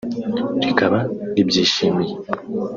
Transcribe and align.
rikaba 0.61 0.99
ribyishimiye 1.35 2.13